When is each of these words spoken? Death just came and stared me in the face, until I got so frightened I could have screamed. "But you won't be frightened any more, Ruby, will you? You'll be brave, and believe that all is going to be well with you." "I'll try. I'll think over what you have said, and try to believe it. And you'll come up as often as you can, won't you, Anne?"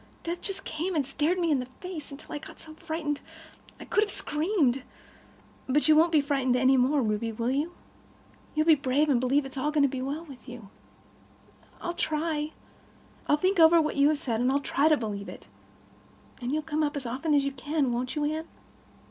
Death 0.23 0.41
just 0.41 0.65
came 0.65 0.95
and 0.95 1.05
stared 1.05 1.37
me 1.37 1.51
in 1.51 1.59
the 1.59 1.67
face, 1.67 2.09
until 2.09 2.33
I 2.33 2.39
got 2.39 2.59
so 2.59 2.73
frightened 2.73 3.21
I 3.79 3.85
could 3.85 4.01
have 4.03 4.09
screamed. 4.09 4.81
"But 5.69 5.87
you 5.87 5.95
won't 5.95 6.11
be 6.11 6.21
frightened 6.21 6.55
any 6.55 6.75
more, 6.75 7.03
Ruby, 7.03 7.31
will 7.31 7.51
you? 7.51 7.73
You'll 8.55 8.65
be 8.65 8.73
brave, 8.73 9.09
and 9.09 9.19
believe 9.19 9.43
that 9.43 9.59
all 9.59 9.67
is 9.69 9.75
going 9.75 9.83
to 9.83 9.87
be 9.87 10.01
well 10.01 10.25
with 10.25 10.49
you." 10.49 10.69
"I'll 11.79 11.93
try. 11.93 12.53
I'll 13.27 13.37
think 13.37 13.59
over 13.59 13.79
what 13.79 13.95
you 13.95 14.09
have 14.09 14.17
said, 14.17 14.41
and 14.41 14.63
try 14.65 14.87
to 14.87 14.97
believe 14.97 15.29
it. 15.29 15.45
And 16.41 16.51
you'll 16.51 16.63
come 16.63 16.81
up 16.81 16.97
as 16.97 17.05
often 17.05 17.35
as 17.35 17.45
you 17.45 17.51
can, 17.51 17.91
won't 17.93 18.15
you, 18.15 18.25
Anne?" 18.25 18.47